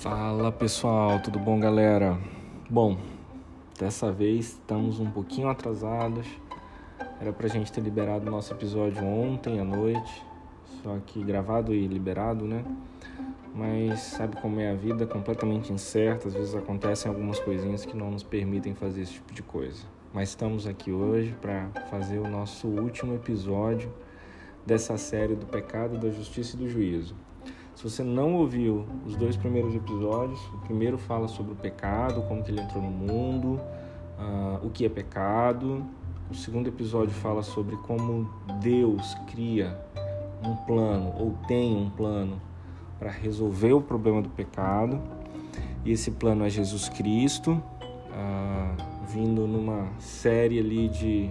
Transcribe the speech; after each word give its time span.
Fala 0.00 0.50
pessoal, 0.50 1.20
tudo 1.20 1.38
bom 1.38 1.60
galera? 1.60 2.18
Bom, 2.70 2.96
dessa 3.78 4.10
vez 4.10 4.52
estamos 4.52 4.98
um 4.98 5.10
pouquinho 5.10 5.46
atrasados. 5.50 6.26
Era 7.20 7.34
pra 7.34 7.48
gente 7.48 7.70
ter 7.70 7.82
liberado 7.82 8.26
o 8.26 8.30
nosso 8.30 8.50
episódio 8.54 9.04
ontem 9.04 9.60
à 9.60 9.64
noite, 9.64 10.24
só 10.82 10.96
que 11.04 11.22
gravado 11.22 11.74
e 11.74 11.86
liberado, 11.86 12.46
né? 12.46 12.64
Mas 13.54 14.00
sabe 14.00 14.40
como 14.40 14.58
é 14.58 14.70
a 14.70 14.74
vida, 14.74 15.06
completamente 15.06 15.70
incerta, 15.70 16.28
às 16.28 16.34
vezes 16.34 16.54
acontecem 16.54 17.10
algumas 17.10 17.38
coisinhas 17.38 17.84
que 17.84 17.94
não 17.94 18.10
nos 18.10 18.22
permitem 18.22 18.74
fazer 18.74 19.02
esse 19.02 19.12
tipo 19.12 19.34
de 19.34 19.42
coisa. 19.42 19.84
Mas 20.14 20.30
estamos 20.30 20.66
aqui 20.66 20.90
hoje 20.90 21.36
para 21.42 21.68
fazer 21.90 22.20
o 22.20 22.26
nosso 22.26 22.66
último 22.68 23.16
episódio 23.16 23.92
dessa 24.64 24.96
série 24.96 25.34
do 25.34 25.44
pecado, 25.44 25.98
da 25.98 26.08
justiça 26.08 26.56
e 26.56 26.58
do 26.58 26.70
juízo. 26.70 27.14
Se 27.74 27.84
você 27.84 28.02
não 28.02 28.34
ouviu 28.34 28.84
os 29.06 29.16
dois 29.16 29.36
primeiros 29.36 29.74
episódios, 29.74 30.38
o 30.52 30.58
primeiro 30.58 30.98
fala 30.98 31.28
sobre 31.28 31.52
o 31.52 31.56
pecado, 31.56 32.22
como 32.22 32.42
que 32.42 32.50
ele 32.50 32.60
entrou 32.60 32.82
no 32.82 32.90
mundo, 32.90 33.60
uh, 34.18 34.66
o 34.66 34.70
que 34.70 34.84
é 34.84 34.88
pecado. 34.88 35.82
O 36.30 36.34
segundo 36.34 36.68
episódio 36.68 37.14
fala 37.14 37.42
sobre 37.42 37.76
como 37.76 38.28
Deus 38.60 39.14
cria 39.30 39.78
um 40.44 40.54
plano 40.66 41.14
ou 41.18 41.34
tem 41.48 41.74
um 41.74 41.88
plano 41.88 42.40
para 42.98 43.10
resolver 43.10 43.72
o 43.72 43.80
problema 43.80 44.20
do 44.20 44.28
pecado. 44.28 45.00
E 45.84 45.92
esse 45.92 46.10
plano 46.10 46.44
é 46.44 46.50
Jesus 46.50 46.88
Cristo, 46.90 47.52
uh, 47.52 49.06
vindo 49.08 49.46
numa 49.46 49.88
série 49.98 50.58
ali 50.58 50.88
de, 50.88 51.30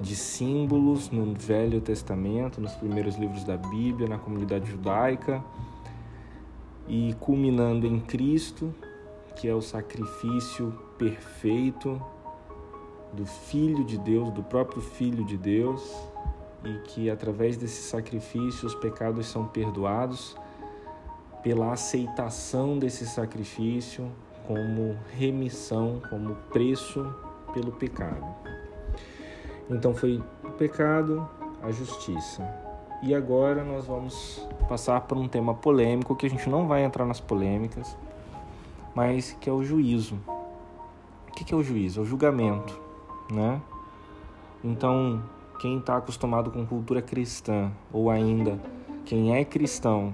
de 0.00 0.16
símbolos 0.16 1.10
no 1.10 1.34
Velho 1.34 1.78
Testamento, 1.80 2.58
nos 2.58 2.72
primeiros 2.72 3.16
livros 3.16 3.44
da 3.44 3.58
Bíblia, 3.58 4.08
na 4.08 4.16
comunidade 4.16 4.70
judaica 4.70 5.44
e 6.90 7.14
culminando 7.20 7.86
em 7.86 8.00
Cristo, 8.00 8.74
que 9.36 9.48
é 9.48 9.54
o 9.54 9.62
sacrifício 9.62 10.76
perfeito 10.98 12.02
do 13.12 13.24
Filho 13.24 13.84
de 13.84 13.96
Deus, 13.96 14.32
do 14.32 14.42
próprio 14.42 14.82
Filho 14.82 15.24
de 15.24 15.36
Deus, 15.36 15.96
e 16.64 16.88
que 16.88 17.08
através 17.08 17.56
desse 17.56 17.80
sacrifício 17.82 18.66
os 18.66 18.74
pecados 18.74 19.28
são 19.28 19.46
perdoados 19.46 20.36
pela 21.44 21.72
aceitação 21.72 22.76
desse 22.76 23.06
sacrifício 23.06 24.10
como 24.46 24.98
remissão, 25.16 26.02
como 26.10 26.34
preço 26.52 27.06
pelo 27.54 27.70
pecado. 27.70 28.26
Então 29.70 29.94
foi 29.94 30.20
o 30.42 30.50
pecado, 30.50 31.26
a 31.62 31.70
justiça. 31.70 32.69
E 33.02 33.14
agora 33.14 33.64
nós 33.64 33.86
vamos 33.86 34.46
passar 34.68 35.00
por 35.00 35.16
um 35.16 35.26
tema 35.26 35.54
polêmico 35.54 36.14
que 36.14 36.26
a 36.26 36.30
gente 36.30 36.50
não 36.50 36.66
vai 36.68 36.84
entrar 36.84 37.06
nas 37.06 37.18
polêmicas, 37.18 37.96
mas 38.94 39.34
que 39.40 39.48
é 39.48 39.52
o 39.52 39.64
juízo. 39.64 40.18
O 41.28 41.32
que 41.32 41.54
é 41.54 41.56
o 41.56 41.62
juízo? 41.62 42.00
É 42.00 42.02
o 42.02 42.06
julgamento, 42.06 42.78
né? 43.30 43.62
Então, 44.62 45.22
quem 45.58 45.78
está 45.78 45.96
acostumado 45.96 46.50
com 46.50 46.66
cultura 46.66 47.00
cristã, 47.00 47.72
ou 47.90 48.10
ainda 48.10 48.60
quem 49.06 49.34
é 49.34 49.46
cristão, 49.46 50.12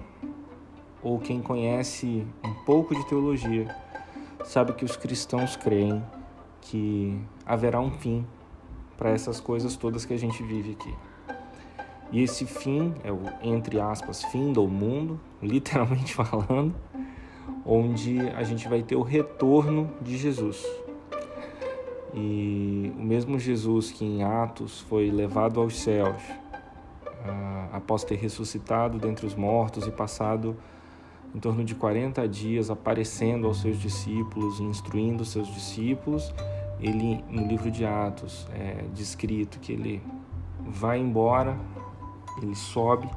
ou 1.03 1.19
quem 1.19 1.43
conhece 1.43 2.25
um 2.45 2.55
pouco 2.65 2.95
de 2.95 3.05
teologia, 3.09 3.75
sabe 4.45 4.73
que 4.75 4.85
os 4.85 4.97
cristãos 4.97 5.57
creem 5.57 6.01
que 6.61 7.21
haverá 7.45 7.81
um 7.81 7.91
fim 7.91 8.25
para 8.97 9.11
essas 9.11 9.41
coisas 9.41 9.77
todas 9.77 10.05
que 10.05 10.15
a 10.15 10.19
gente 10.19 10.41
vive 10.45 10.73
aqui. 10.73 10.95
E 12.17 12.23
esse 12.23 12.47
fim 12.47 12.95
é 13.05 13.13
o, 13.13 13.21
entre 13.43 13.79
aspas, 13.79 14.25
fim 14.25 14.51
do 14.51 14.67
mundo, 14.67 15.21
literalmente 15.43 16.15
falando, 16.15 16.75
onde 17.63 18.21
a 18.31 18.43
gente 18.43 18.67
vai 18.69 18.83
ter 18.83 18.97
o 18.97 19.03
retorno 19.03 19.91
de 20.01 20.17
Jesus. 20.17 20.65
E 22.15 22.91
o 22.97 23.03
mesmo 23.03 23.39
Jesus 23.39 23.91
que 23.91 24.03
em 24.03 24.23
Atos 24.23 24.81
foi 24.81 25.11
levado 25.11 25.61
aos 25.61 25.77
céus, 25.77 26.23
ah, 27.23 27.69
após 27.75 28.03
ter 28.03 28.15
ressuscitado 28.15 28.97
dentre 28.97 29.27
os 29.27 29.35
mortos 29.35 29.87
e 29.87 29.91
passado 29.91 30.57
em 31.35 31.39
torno 31.39 31.63
de 31.63 31.75
40 31.75 32.27
dias 32.27 32.71
aparecendo 32.71 33.47
aos 33.47 33.61
seus 33.61 33.79
discípulos 33.79 34.59
instruindo 34.59 35.23
seus 35.23 35.49
discípulos, 35.49 36.33
ele 36.81 37.23
no 37.29 37.47
livro 37.47 37.71
de 37.71 37.85
Atos 37.85 38.49
é 38.55 38.87
descrito 38.95 39.59
que 39.59 39.73
ele 39.73 40.03
vai 40.67 40.99
embora 40.99 41.59
ele 42.43 42.55
sobe, 42.55 43.09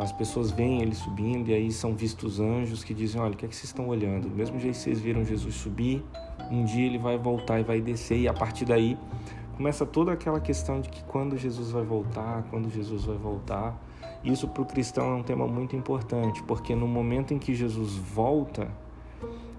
as 0.00 0.12
pessoas 0.12 0.50
veem 0.50 0.80
ele 0.80 0.94
subindo 0.94 1.50
e 1.50 1.54
aí 1.54 1.70
são 1.70 1.94
vistos 1.94 2.40
anjos 2.40 2.82
que 2.82 2.94
dizem: 2.94 3.20
Olha, 3.20 3.34
o 3.34 3.36
que 3.36 3.44
é 3.44 3.48
que 3.48 3.54
vocês 3.54 3.68
estão 3.68 3.88
olhando? 3.88 4.28
Do 4.28 4.34
mesmo 4.34 4.58
jeito 4.58 4.74
que 4.74 4.80
vocês 4.80 5.00
viram 5.00 5.24
Jesus 5.24 5.54
subir, 5.54 6.02
um 6.50 6.64
dia 6.64 6.86
ele 6.86 6.98
vai 6.98 7.18
voltar 7.18 7.60
e 7.60 7.62
vai 7.62 7.80
descer, 7.80 8.18
e 8.18 8.28
a 8.28 8.32
partir 8.32 8.64
daí 8.64 8.98
começa 9.56 9.84
toda 9.84 10.12
aquela 10.12 10.40
questão 10.40 10.80
de 10.80 10.88
que 10.88 11.04
quando 11.04 11.36
Jesus 11.36 11.70
vai 11.70 11.84
voltar, 11.84 12.44
quando 12.50 12.70
Jesus 12.70 13.04
vai 13.04 13.16
voltar. 13.16 13.78
Isso 14.24 14.48
para 14.48 14.62
o 14.62 14.64
cristão 14.64 15.12
é 15.12 15.14
um 15.16 15.22
tema 15.22 15.46
muito 15.46 15.76
importante, 15.76 16.42
porque 16.44 16.74
no 16.74 16.88
momento 16.88 17.34
em 17.34 17.38
que 17.38 17.54
Jesus 17.54 17.94
volta, 17.94 18.68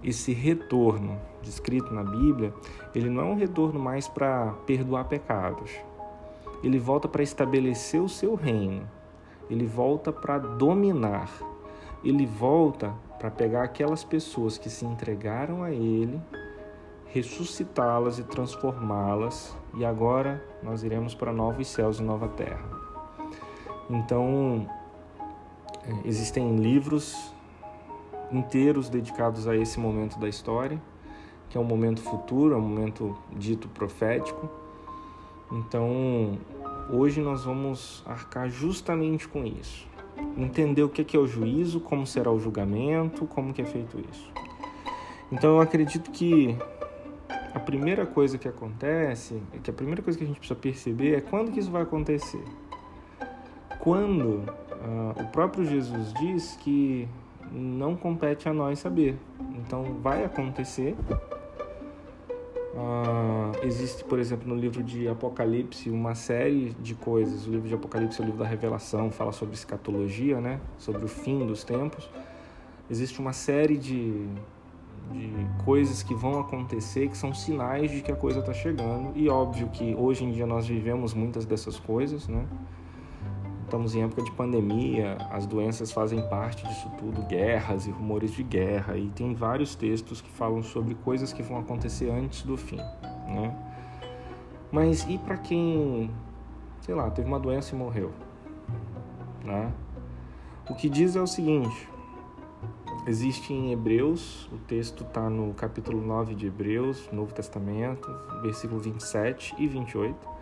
esse 0.04 0.34
retorno 0.34 1.20
descrito 1.44 1.94
na 1.94 2.04
Bíblia, 2.04 2.52
ele 2.96 3.08
não 3.08 3.22
é 3.22 3.26
um 3.26 3.36
retorno 3.36 3.80
mais 3.80 4.08
para 4.08 4.54
perdoar 4.66 5.06
pecados 5.06 5.72
ele 6.66 6.80
volta 6.80 7.08
para 7.08 7.22
estabelecer 7.22 8.02
o 8.02 8.10
seu 8.10 8.34
reino, 8.34 8.90
ele 9.50 9.68
volta 9.68 10.12
para 10.12 10.40
dominar, 10.40 11.30
ele 12.04 12.26
volta 12.26 12.92
para 13.20 13.30
pegar 13.30 13.64
aquelas 13.64 14.04
pessoas 14.04 14.58
que 14.58 14.68
se 14.68 14.84
entregaram 14.84 15.62
a 15.62 15.72
ele, 15.72 16.20
ressuscitá-las 17.06 18.18
e 18.18 18.24
transformá-las, 18.24 19.56
e 19.76 19.86
agora 19.86 20.44
nós 20.64 20.82
iremos 20.84 21.14
para 21.14 21.32
novos 21.32 21.68
céus 21.68 22.00
e 22.00 22.04
nova 22.04 22.28
terra. 22.30 22.68
Então, 23.88 24.68
é, 25.84 26.08
existem 26.08 26.56
livros 26.56 27.32
inteiros 28.32 28.90
dedicados 28.90 29.48
a 29.48 29.56
esse 29.56 29.80
momento 29.80 30.20
da 30.20 30.28
história, 30.28 30.82
que 31.48 31.60
é 31.60 31.62
um 31.62 31.64
momento 31.64 32.02
futuro, 32.02 32.56
é 32.56 32.58
um 32.58 32.62
momento 32.62 33.16
dito 33.32 33.68
profético. 33.70 34.50
Então, 35.52 36.40
Hoje 36.90 37.20
nós 37.20 37.44
vamos 37.44 38.04
arcar 38.06 38.50
justamente 38.50 39.28
com 39.28 39.44
isso. 39.44 39.88
Entender 40.38 40.84
o 40.84 40.90
que 40.90 41.18
é 41.18 41.20
o 41.20 41.26
juízo, 41.26 41.80
como 41.80 42.06
será 42.06 42.32
o 42.32 42.40
julgamento, 42.40 43.26
como 43.26 43.54
que 43.54 43.62
é 43.62 43.66
feito 43.66 44.00
isso. 44.12 44.32
Então 45.32 45.56
eu 45.56 45.62
acredito 45.62 46.12
que 46.12 46.56
a 47.54 47.60
primeira 47.60 48.06
coisa 48.06 48.38
que 48.38 48.48
acontece, 48.48 49.42
é 49.54 49.58
que 49.58 49.70
a 49.70 49.74
primeira 49.74 50.02
coisa 50.02 50.18
que 50.18 50.24
a 50.26 50.28
gente 50.28 50.38
precisa 50.38 50.60
perceber 50.60 51.16
é 51.16 51.22
quando 51.22 51.52
que 51.52 51.60
isso 51.60 51.72
vai 51.72 51.82
acontecer. 51.82 52.44
Quando 53.80 54.44
uh, 54.46 55.22
o 55.22 55.28
próprio 55.32 55.66
Jesus 55.66 56.14
diz 56.14 56.56
que 56.62 57.08
não 57.52 57.96
compete 57.96 58.48
a 58.48 58.54
nós 58.54 58.80
saber. 58.80 59.18
Então 59.58 59.84
vai 60.02 60.24
acontecer 60.24 60.96
Uh, 62.76 63.66
existe, 63.66 64.04
por 64.04 64.20
exemplo, 64.20 64.46
no 64.50 64.56
livro 64.56 64.84
de 64.84 65.08
Apocalipse 65.08 65.90
uma 65.90 66.14
série 66.14 66.76
de 66.82 66.94
coisas. 66.94 67.48
O 67.48 67.52
livro 67.52 67.70
de 67.70 67.74
Apocalipse 67.74 68.20
é 68.20 68.24
o 68.24 68.26
livro 68.26 68.40
da 68.40 68.48
Revelação, 68.48 69.10
fala 69.10 69.32
sobre 69.32 69.56
escatologia, 69.56 70.42
né? 70.42 70.60
sobre 70.78 71.06
o 71.06 71.08
fim 71.08 71.48
dos 71.48 71.64
tempos. 71.64 72.10
Existe 72.92 73.20
uma 73.20 73.32
série 73.32 73.78
de, 73.78 74.28
de 75.10 75.48
coisas 75.64 76.04
que 76.04 76.14
vão 76.14 76.38
acontecer 76.38 77.08
que 77.08 77.18
são 77.18 77.34
sinais 77.34 77.90
de 77.90 78.02
que 78.02 78.12
a 78.12 78.16
coisa 78.16 78.42
está 78.42 78.54
chegando. 78.54 79.14
E 79.16 79.30
óbvio 79.30 79.70
que 79.70 79.96
hoje 79.96 80.26
em 80.26 80.32
dia 80.34 80.46
nós 80.46 80.68
vivemos 80.68 81.14
muitas 81.14 81.46
dessas 81.46 81.80
coisas, 81.80 82.28
né? 82.28 82.46
Estamos 83.76 83.94
em 83.94 84.04
época 84.04 84.22
de 84.24 84.32
pandemia, 84.32 85.18
as 85.30 85.46
doenças 85.46 85.92
fazem 85.92 86.22
parte 86.30 86.66
disso 86.66 86.90
tudo, 86.98 87.22
guerras 87.24 87.86
e 87.86 87.92
rumores 87.92 88.32
de 88.32 88.42
guerra, 88.42 88.96
e 88.96 89.10
tem 89.10 89.34
vários 89.34 89.76
textos 89.76 90.22
que 90.22 90.30
falam 90.30 90.64
sobre 90.64 90.96
coisas 90.96 91.34
que 91.34 91.44
vão 91.44 91.60
acontecer 91.60 92.10
antes 92.10 92.44
do 92.44 92.56
fim, 92.56 92.78
né? 92.78 93.54
Mas 94.72 95.06
e 95.10 95.18
para 95.18 95.36
quem, 95.36 96.10
sei 96.80 96.96
lá, 96.96 97.12
teve 97.12 97.28
uma 97.28 97.38
doença 97.38 97.76
e 97.76 97.78
morreu, 97.78 98.14
né? 99.44 99.70
O 100.70 100.74
que 100.74 100.88
diz 100.88 101.18
é 101.18 101.22
o 101.22 101.28
seguinte: 101.28 101.90
existe 103.06 103.52
em 103.52 103.74
Hebreus, 103.74 104.50
o 104.54 104.58
texto 104.58 105.04
está 105.04 105.30
no 105.30 105.54
capítulo 105.54 106.02
9 106.02 106.34
de 106.34 106.48
Hebreus, 106.48 107.10
Novo 107.12 107.34
Testamento, 107.34 108.10
versículo 108.42 108.80
27 108.80 109.54
e 109.58 109.68
28 109.68 110.35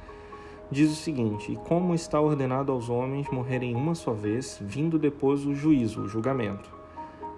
diz 0.72 0.92
o 0.92 0.96
seguinte: 0.96 1.52
E 1.52 1.56
como 1.56 1.94
está 1.94 2.20
ordenado 2.20 2.72
aos 2.72 2.90
homens 2.90 3.30
morrerem 3.30 3.76
uma 3.76 3.96
só 3.96 4.14
vez, 4.14 4.60
vindo 4.62 4.98
depois 4.98 5.46
o 5.46 5.54
juízo, 5.54 6.02
o 6.02 6.08
julgamento. 6.08 6.70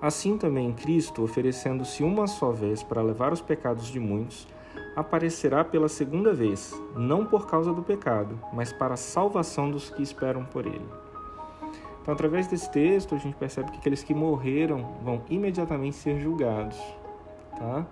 Assim 0.02 0.38
também 0.38 0.74
Cristo, 0.74 1.24
oferecendo-se 1.24 2.04
uma 2.04 2.28
só 2.28 2.52
vez 2.52 2.84
para 2.84 3.02
levar 3.02 3.34
os 3.34 3.42
pecados 3.42 3.88
de 3.88 4.00
muitos, 4.00 4.48
aparecerá 4.96 5.64
pela 5.64 5.90
segunda 5.90 6.34
vez, 6.34 6.74
não 6.96 7.26
por 7.26 7.48
causa 7.48 7.74
do 7.74 7.82
pecado, 7.82 8.40
mas 8.54 8.72
para 8.72 8.94
a 8.94 8.98
salvação 8.98 9.70
dos 9.70 9.90
que 9.90 10.02
esperam 10.02 10.46
por 10.46 10.66
ele. 10.66 10.86
Então, 12.02 12.14
através 12.14 12.48
desse 12.48 12.72
texto, 12.72 13.16
a 13.16 13.18
gente 13.18 13.36
percebe 13.36 13.72
que 13.72 13.78
aqueles 13.78 14.04
que 14.04 14.14
morreram 14.14 14.96
vão 15.02 15.24
imediatamente 15.28 15.96
ser 15.96 16.20
julgados, 16.20 16.78
tá? 17.58 17.86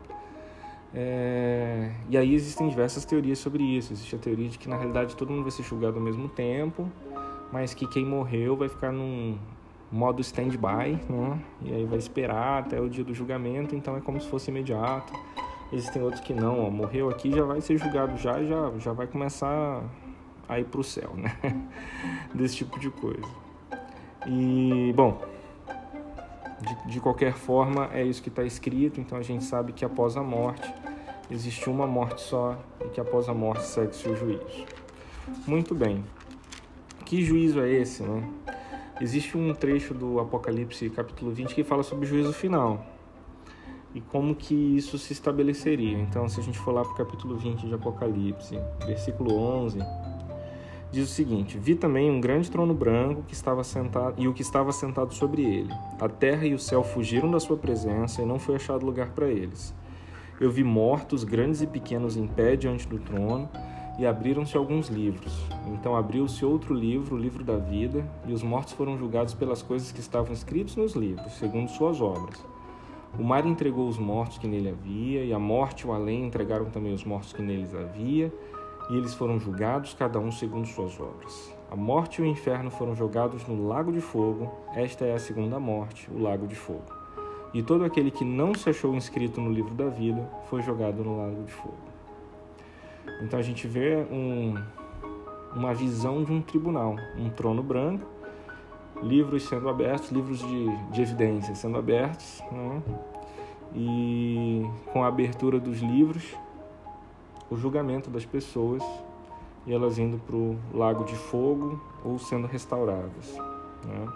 É... 0.94 1.92
E 2.10 2.18
aí 2.18 2.34
existem 2.34 2.68
diversas 2.68 3.06
teorias 3.06 3.40
sobre 3.40 3.64
isso. 3.64 3.94
Existe 3.94 4.16
a 4.16 4.20
teoria 4.20 4.50
de 4.50 4.58
que 4.58 4.70
na 4.70 4.78
realidade 4.78 5.16
todo 5.16 5.32
mundo 5.32 5.44
vai 5.44 5.52
ser 5.52 5.64
julgado 5.64 5.98
ao 5.98 6.04
mesmo 6.04 6.30
tempo, 6.30 6.90
mas 7.52 7.74
que 7.74 7.88
quem 7.88 8.06
morreu 8.06 8.56
vai 8.56 8.70
ficar 8.70 8.92
num 8.92 9.38
modo 9.92 10.22
stand-by, 10.22 11.00
né? 11.10 11.40
E 11.62 11.74
aí 11.74 11.86
vai 11.86 12.00
esperar 12.00 12.64
até 12.64 12.80
o 12.80 12.90
dia 12.90 13.04
do 13.04 13.14
julgamento, 13.14 13.76
então 13.76 13.96
é 13.96 14.02
como 14.02 14.20
se 14.20 14.28
fosse 14.28 14.50
imediato. 14.50 15.14
Existem 15.72 16.02
outros 16.04 16.22
que 16.22 16.34
não, 16.34 16.68
ó, 16.68 16.70
morreu 16.70 17.10
aqui 17.10 17.32
já 17.32 17.44
vai 17.44 17.60
ser 17.62 17.78
julgado 17.78 18.16
já, 18.18 18.44
já 18.44 18.72
já 18.78 18.94
vai 18.94 19.08
começar 19.08 19.84
a 20.48 20.60
ir 20.60 20.66
pro 20.66 20.84
céu, 20.84 21.12
né? 21.16 21.36
Desse 22.34 22.58
tipo 22.58 22.80
de 22.80 22.90
coisa. 22.90 23.28
E, 24.28 24.94
bom, 24.96 25.22
de, 26.64 26.94
de 26.94 27.00
qualquer 27.00 27.34
forma, 27.34 27.90
é 27.94 28.04
isso 28.04 28.22
que 28.22 28.30
está 28.30 28.44
escrito, 28.44 29.00
então 29.00 29.18
a 29.18 29.22
gente 29.22 29.44
sabe 29.44 29.74
que 29.74 29.86
após 29.86 30.18
a 30.18 30.24
morte 30.24 30.74
existe 31.30 31.70
uma 31.70 31.86
morte 31.86 32.22
só 32.22 32.58
e 32.84 32.90
que 32.90 33.00
após 33.00 33.30
a 33.30 33.34
morte 33.34 33.64
segue-se 33.64 34.08
o 34.10 34.16
juízo. 34.16 34.66
Muito 35.46 35.76
bem. 35.76 36.04
Que 37.06 37.24
juízo 37.24 37.62
é 37.62 37.70
esse, 37.70 38.04
né? 38.04 38.28
Existe 39.02 39.38
um 39.38 39.54
trecho 39.54 39.94
do 39.94 40.20
Apocalipse, 40.20 40.90
capítulo 40.90 41.32
20, 41.32 41.54
que 41.54 41.64
fala 41.64 41.84
sobre 41.84 42.06
o 42.06 42.08
juízo 42.08 42.34
final 42.34 42.86
e 43.94 44.02
como 44.02 44.36
que 44.36 44.54
isso 44.54 44.98
se 44.98 45.14
estabeleceria. 45.14 45.98
Então, 45.98 46.28
se 46.28 46.40
a 46.40 46.44
gente 46.44 46.58
for 46.58 46.74
lá 46.74 46.82
para 46.82 46.94
o 46.94 46.96
capítulo 46.96 47.38
20 47.38 47.68
de 47.68 47.74
Apocalipse, 47.74 48.60
versículo 48.86 49.36
11, 49.36 49.80
diz 50.94 51.10
o 51.10 51.12
seguinte: 51.12 51.58
Vi 51.58 51.76
também 51.76 52.10
um 52.10 52.22
grande 52.22 52.50
trono 52.50 52.74
branco 52.74 53.24
que 53.24 53.34
estava 53.34 53.64
sentado 53.64 54.22
e 54.22 54.28
o 54.28 54.34
que 54.34 54.44
estava 54.44 54.72
sentado 54.72 55.14
sobre 55.14 55.42
ele. 55.44 55.74
A 56.00 56.08
terra 56.08 56.46
e 56.46 56.54
o 56.54 56.60
céu 56.60 56.84
fugiram 56.84 57.30
da 57.32 57.40
sua 57.40 57.58
presença 57.58 58.22
e 58.22 58.26
não 58.26 58.38
foi 58.38 58.56
achado 58.56 58.86
lugar 58.86 59.10
para 59.10 59.28
eles. 59.28 59.74
Eu 60.40 60.52
vi 60.52 60.64
mortos, 60.64 61.24
grandes 61.24 61.62
e 61.62 61.68
pequenos, 61.68 62.16
em 62.16 62.28
pé 62.28 62.56
diante 62.56 62.88
do 62.88 63.00
trono, 63.00 63.50
e 63.98 64.06
abriram-se 64.06 64.56
alguns 64.56 64.88
livros. 64.88 65.34
Então 65.68 65.96
abriu-se 65.96 66.46
outro 66.46 66.74
livro, 66.74 67.16
o 67.16 67.20
livro 67.20 67.44
da 67.44 67.58
vida, 67.58 68.08
e 68.28 68.34
os 68.34 68.44
mortos 68.44 68.74
foram 68.74 68.98
julgados 68.98 69.34
pelas 69.34 69.62
coisas 69.62 69.92
que 69.92 70.00
estavam 70.00 70.34
escritas 70.34 70.76
nos 70.76 70.94
livros, 70.94 71.34
segundo 71.34 71.70
suas 71.70 72.02
obras. 72.02 72.44
O 73.18 73.24
mar 73.24 73.46
entregou 73.46 73.88
os 73.88 73.98
mortos 73.98 74.40
que 74.40 74.48
nele 74.48 74.70
havia, 74.70 75.24
e 75.24 75.32
a 75.32 75.40
morte 75.40 75.82
e 75.82 75.88
o 75.88 75.94
além 75.94 76.26
entregaram 76.26 76.66
também 76.66 76.94
os 76.94 77.04
mortos 77.04 77.32
que 77.32 77.42
neles 77.42 77.74
havia, 77.74 78.34
e 78.90 78.98
eles 78.98 79.14
foram 79.14 79.40
julgados, 79.40 79.94
cada 79.94 80.20
um 80.20 80.32
segundo 80.32 80.68
suas 80.68 81.00
obras. 81.00 81.54
A 81.72 81.76
morte 81.76 82.22
e 82.22 82.24
o 82.24 82.28
inferno 82.28 82.70
foram 82.70 82.96
jogados 82.96 83.48
no 83.48 83.68
lago 83.68 83.92
de 83.92 84.02
fogo, 84.02 84.52
esta 84.76 85.06
é 85.06 85.14
a 85.14 85.20
segunda 85.20 85.60
morte, 85.60 86.10
o 86.12 86.22
lago 86.22 86.48
de 86.48 86.56
fogo. 86.56 86.86
E 87.54 87.62
todo 87.62 87.84
aquele 87.84 88.12
que 88.12 88.26
não 88.26 88.54
se 88.54 88.70
achou 88.70 88.96
inscrito 88.96 89.40
no 89.40 89.52
livro 89.52 89.74
da 89.74 89.88
vida 89.88 90.28
foi 90.50 90.62
jogado 90.62 91.04
no 91.04 91.18
lago 91.18 91.44
de 91.44 91.52
fogo. 91.52 91.78
Então 93.22 93.40
a 93.40 93.42
gente 93.44 93.68
vê 93.68 94.06
um, 94.12 94.56
uma 95.56 95.74
visão 95.74 96.24
de 96.24 96.32
um 96.32 96.42
tribunal, 96.42 96.96
um 97.18 97.30
trono 97.30 97.62
branco, 97.62 98.06
livros 99.02 99.44
sendo 99.44 99.70
abertos, 99.70 100.12
livros 100.12 100.40
de, 100.40 100.78
de 100.92 101.02
evidências 101.02 101.60
sendo 101.60 101.78
abertos, 101.78 102.42
né? 102.52 102.82
e 103.76 104.66
com 104.92 105.04
a 105.04 105.08
abertura 105.08 105.60
dos 105.60 105.80
livros, 105.80 106.36
o 107.50 107.56
julgamento 107.56 108.10
das 108.10 108.26
pessoas 108.26 108.84
e 109.66 109.74
elas 109.74 109.98
indo 109.98 110.18
para 110.18 110.36
o 110.36 110.58
lago 110.74 111.04
de 111.06 111.16
fogo 111.16 111.82
ou 112.04 112.20
sendo 112.20 112.48
restauradas. 112.48 113.34
Né? 113.86 114.08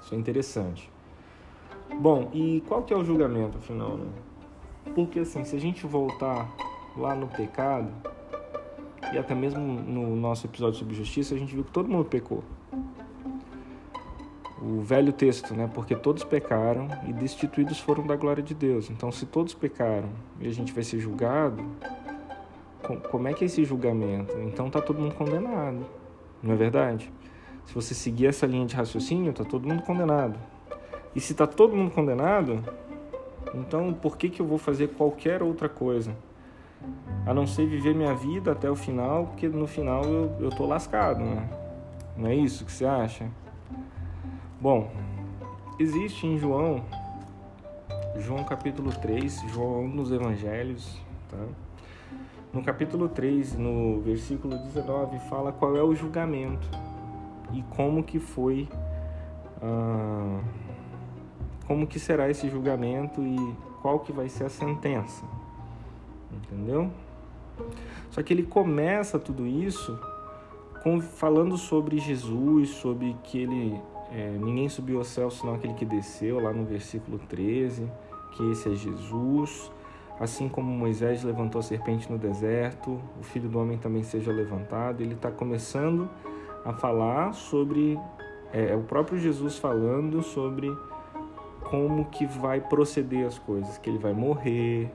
Isso 0.00 0.14
é 0.14 0.18
interessante. 0.18 0.90
Bom, 2.00 2.30
e 2.32 2.62
qual 2.66 2.82
que 2.82 2.92
é 2.92 2.96
o 2.96 3.04
julgamento 3.04 3.58
afinal? 3.58 3.96
Né? 3.96 4.10
Porque 4.94 5.20
assim, 5.20 5.44
se 5.44 5.56
a 5.56 5.60
gente 5.60 5.86
voltar 5.86 6.48
lá 6.96 7.14
no 7.14 7.28
pecado, 7.28 7.90
e 9.12 9.18
até 9.18 9.34
mesmo 9.34 9.60
no 9.60 10.16
nosso 10.16 10.46
episódio 10.46 10.78
sobre 10.78 10.94
justiça, 10.94 11.34
a 11.34 11.38
gente 11.38 11.54
viu 11.54 11.64
que 11.64 11.70
todo 11.70 11.88
mundo 11.88 12.04
pecou. 12.04 12.42
O 14.60 14.80
velho 14.80 15.12
texto, 15.12 15.54
né? 15.54 15.68
Porque 15.74 15.94
todos 15.94 16.22
pecaram 16.22 16.88
e 17.06 17.12
destituídos 17.12 17.80
foram 17.80 18.06
da 18.06 18.14
glória 18.14 18.42
de 18.42 18.54
Deus. 18.54 18.90
Então, 18.90 19.10
se 19.10 19.26
todos 19.26 19.54
pecaram 19.54 20.08
e 20.40 20.46
a 20.46 20.52
gente 20.52 20.72
vai 20.72 20.84
ser 20.84 21.00
julgado, 21.00 21.64
como 23.10 23.28
é 23.28 23.32
que 23.32 23.44
é 23.44 23.46
esse 23.46 23.64
julgamento? 23.64 24.36
Então 24.40 24.68
tá 24.68 24.80
todo 24.80 25.00
mundo 25.00 25.14
condenado, 25.14 25.86
não 26.42 26.52
é 26.52 26.56
verdade? 26.56 27.12
Se 27.66 27.74
você 27.74 27.94
seguir 27.94 28.26
essa 28.26 28.46
linha 28.46 28.66
de 28.66 28.74
raciocínio, 28.74 29.32
tá 29.32 29.44
todo 29.44 29.68
mundo 29.68 29.82
condenado. 29.82 30.38
E 31.14 31.20
se 31.20 31.34
tá 31.34 31.46
todo 31.46 31.76
mundo 31.76 31.90
condenado, 31.90 32.62
então 33.54 33.92
por 33.92 34.16
que, 34.16 34.28
que 34.28 34.40
eu 34.40 34.46
vou 34.46 34.58
fazer 34.58 34.88
qualquer 34.88 35.42
outra 35.42 35.68
coisa? 35.68 36.14
A 37.24 37.32
não 37.32 37.46
ser 37.46 37.66
viver 37.66 37.94
minha 37.94 38.14
vida 38.14 38.52
até 38.52 38.68
o 38.68 38.74
final, 38.74 39.26
porque 39.26 39.48
no 39.48 39.66
final 39.66 40.04
eu, 40.04 40.36
eu 40.40 40.50
tô 40.50 40.66
lascado, 40.66 41.20
né? 41.20 41.48
Não 42.16 42.28
é 42.28 42.34
isso 42.34 42.64
que 42.64 42.72
você 42.72 42.84
acha? 42.84 43.28
Bom, 44.60 44.90
existe 45.78 46.26
em 46.26 46.36
João, 46.38 46.84
João 48.18 48.44
capítulo 48.44 48.90
3, 48.90 49.44
João 49.48 49.86
nos 49.86 50.10
evangelhos, 50.10 51.00
tá? 51.28 51.38
No 52.52 52.62
capítulo 52.62 53.08
3, 53.08 53.56
no 53.56 54.02
versículo 54.02 54.58
19, 54.58 55.18
fala 55.20 55.50
qual 55.52 55.74
é 55.74 55.82
o 55.82 55.94
julgamento 55.94 56.68
e 57.50 57.62
como 57.62 58.02
que 58.02 58.18
foi, 58.18 58.68
ah, 59.62 60.38
como 61.66 61.86
que 61.86 61.98
será 61.98 62.28
esse 62.28 62.50
julgamento 62.50 63.22
e 63.22 63.36
qual 63.80 64.00
que 64.00 64.12
vai 64.12 64.28
ser 64.28 64.44
a 64.44 64.50
sentença, 64.50 65.24
entendeu? 66.30 66.90
Só 68.10 68.22
que 68.22 68.34
ele 68.34 68.42
começa 68.42 69.18
tudo 69.18 69.46
isso 69.46 69.98
com, 70.82 71.00
falando 71.00 71.56
sobre 71.56 71.96
Jesus, 71.96 72.68
sobre 72.68 73.16
que 73.24 73.38
ele 73.38 73.80
é, 74.10 74.36
ninguém 74.38 74.68
subiu 74.68 74.98
ao 74.98 75.04
céu 75.04 75.30
senão 75.30 75.54
aquele 75.54 75.72
que 75.72 75.86
desceu, 75.86 76.38
lá 76.38 76.52
no 76.52 76.66
versículo 76.66 77.18
13, 77.18 77.90
que 78.32 78.50
esse 78.50 78.70
é 78.70 78.74
Jesus 78.74 79.70
Assim 80.22 80.48
como 80.48 80.70
Moisés 80.70 81.24
levantou 81.24 81.58
a 81.58 81.62
serpente 81.62 82.08
no 82.08 82.16
deserto, 82.16 83.00
o 83.18 83.24
filho 83.24 83.48
do 83.48 83.58
homem 83.58 83.76
também 83.76 84.04
seja 84.04 84.30
levantado. 84.30 85.00
Ele 85.00 85.14
está 85.14 85.32
começando 85.32 86.08
a 86.64 86.72
falar 86.72 87.32
sobre. 87.32 87.98
É, 88.52 88.68
é, 88.68 88.76
o 88.76 88.84
próprio 88.84 89.18
Jesus 89.18 89.58
falando 89.58 90.22
sobre 90.22 90.72
como 91.64 92.04
que 92.04 92.24
vai 92.24 92.60
proceder 92.60 93.26
as 93.26 93.36
coisas, 93.36 93.78
que 93.78 93.90
ele 93.90 93.98
vai 93.98 94.12
morrer 94.12 94.92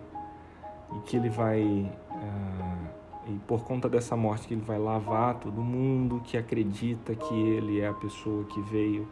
e 0.96 1.00
que 1.06 1.18
ele 1.18 1.28
vai. 1.28 1.92
Ah, 2.10 2.88
e 3.28 3.34
por 3.46 3.66
conta 3.66 3.90
dessa 3.90 4.16
morte 4.16 4.48
que 4.48 4.54
ele 4.54 4.64
vai 4.64 4.80
lavar 4.80 5.36
todo 5.42 5.60
mundo 5.60 6.22
que 6.24 6.38
acredita 6.38 7.14
que 7.14 7.36
ele 7.36 7.82
é 7.82 7.88
a 7.90 7.94
pessoa 7.94 8.46
que 8.46 8.62
veio, 8.62 9.06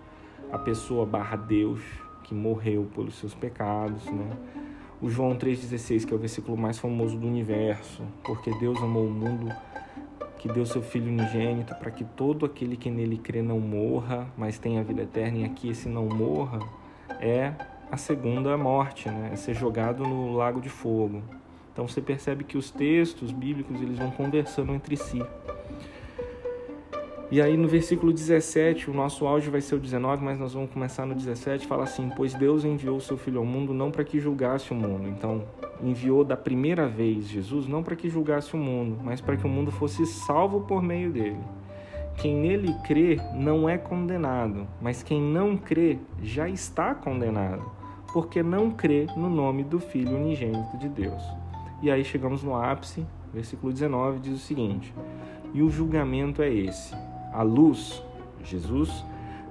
a 0.50 0.58
pessoa 0.58 1.06
barra 1.06 1.36
Deus 1.36 1.82
que 2.24 2.34
morreu 2.34 2.90
pelos 2.96 3.16
seus 3.16 3.36
pecados, 3.36 4.06
né? 4.06 4.65
O 5.06 5.10
João 5.10 5.36
3,16, 5.36 6.04
que 6.04 6.12
é 6.12 6.16
o 6.16 6.20
versículo 6.20 6.58
mais 6.58 6.80
famoso 6.80 7.16
do 7.16 7.28
universo, 7.28 8.02
porque 8.24 8.50
Deus 8.58 8.82
amou 8.82 9.06
o 9.06 9.12
mundo 9.12 9.56
que 10.40 10.52
deu 10.52 10.66
seu 10.66 10.82
Filho 10.82 11.10
unigênito 11.10 11.76
para 11.76 11.92
que 11.92 12.04
todo 12.04 12.44
aquele 12.44 12.76
que 12.76 12.90
nele 12.90 13.20
crê 13.20 13.44
não 13.44 13.60
morra, 13.60 14.28
mas 14.36 14.58
tenha 14.58 14.84
vida 14.84 15.04
eterna, 15.04 15.38
e 15.38 15.46
aqui 15.46 15.70
esse 15.70 15.88
não 15.88 16.08
morra 16.08 16.58
é 17.22 17.54
a 17.92 17.98
segunda 17.98 18.58
morte, 18.58 19.08
né? 19.08 19.30
é 19.32 19.36
ser 19.36 19.54
jogado 19.54 20.04
no 20.04 20.34
lago 20.34 20.60
de 20.60 20.70
fogo. 20.70 21.22
Então 21.72 21.88
você 21.88 22.02
percebe 22.02 22.44
que 22.44 22.58
os 22.58 22.72
textos 22.72 23.32
bíblicos 23.32 23.80
eles 23.80 24.00
vão 24.00 24.10
conversando 24.10 24.74
entre 24.74 24.98
si. 24.98 25.22
E 27.36 27.42
aí 27.42 27.58
no 27.58 27.68
versículo 27.68 28.14
17, 28.14 28.90
o 28.90 28.94
nosso 28.94 29.28
áudio 29.28 29.52
vai 29.52 29.60
ser 29.60 29.76
o 29.76 29.78
19, 29.78 30.24
mas 30.24 30.40
nós 30.40 30.54
vamos 30.54 30.72
começar 30.72 31.06
no 31.06 31.14
17, 31.14 31.68
fala 31.68 31.84
assim: 31.84 32.10
"Pois 32.16 32.34
Deus 32.34 32.64
enviou 32.64 32.96
o 32.96 33.02
seu 33.02 33.18
filho 33.18 33.40
ao 33.40 33.46
mundo 33.46 33.74
não 33.74 33.92
para 33.92 34.06
que 34.06 34.22
julgasse 34.22 34.72
o 34.72 34.74
mundo". 34.74 35.10
Então, 35.10 35.44
enviou 35.84 36.24
da 36.24 36.38
primeira 36.38 36.88
vez 36.88 37.28
Jesus 37.28 37.68
não 37.68 37.84
para 37.84 37.94
que 37.94 38.10
julgasse 38.10 38.54
o 38.54 38.58
mundo, 38.58 38.98
mas 39.04 39.20
para 39.20 39.36
que 39.36 39.46
o 39.46 39.50
mundo 39.50 39.70
fosse 39.70 40.06
salvo 40.06 40.62
por 40.62 40.82
meio 40.82 41.12
dele. 41.12 41.42
Quem 42.16 42.34
nele 42.34 42.74
crê 42.88 43.20
não 43.34 43.68
é 43.68 43.78
condenado, 43.78 44.66
mas 44.82 45.04
quem 45.04 45.22
não 45.22 45.58
crê 45.58 45.98
já 46.24 46.48
está 46.48 46.96
condenado, 46.96 47.70
porque 48.14 48.42
não 48.42 48.72
crê 48.72 49.08
no 49.18 49.30
nome 49.30 49.62
do 49.62 49.78
Filho 49.78 50.16
unigênito 50.16 50.78
de 50.78 50.88
Deus. 50.88 51.22
E 51.84 51.92
aí 51.92 52.06
chegamos 52.06 52.42
no 52.42 52.56
ápice, 52.56 53.06
versículo 53.34 53.74
19 53.74 54.20
diz 54.20 54.36
o 54.36 54.46
seguinte: 54.46 54.94
E 55.54 55.62
o 55.62 55.70
julgamento 55.70 56.42
é 56.42 56.50
esse 56.50 56.96
a 57.36 57.44
luz, 57.44 58.02
Jesus, 58.44 59.04